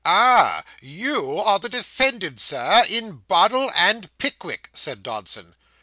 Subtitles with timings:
[0.03, 0.63] 'Ah!
[0.81, 5.53] You are the defendant, Sir, in Bardell and Pickwick?' said Dodson.